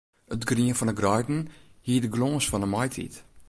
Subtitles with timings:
[0.35, 1.39] It grien fan 'e greiden
[1.85, 3.13] hie de glâns fan 'e maitiid.